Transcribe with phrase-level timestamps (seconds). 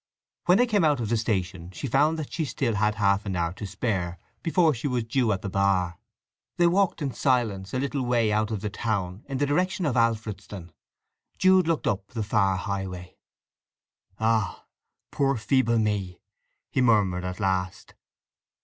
[0.45, 3.35] When they came out of the station she found that she still had half an
[3.35, 5.99] hour to spare before she was due at the bar.
[6.57, 9.95] They walked in silence a little way out of the town in the direction of
[9.95, 10.71] Alfredston.
[11.37, 13.17] Jude looked up the far highway.
[14.19, 14.65] "Ah…
[15.11, 16.19] poor feeble me!"
[16.71, 17.93] he murmured at last.